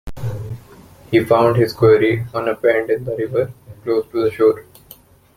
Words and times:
He 1.11 1.23
found 1.23 1.57
his 1.57 1.73
quarry 1.73 2.25
on 2.33 2.47
a 2.49 2.55
bend 2.55 2.89
in 2.89 3.03
the 3.03 3.15
river, 3.15 3.53
close 3.83 4.07
to 4.09 4.23
the 4.23 4.31
shore. 4.31 4.65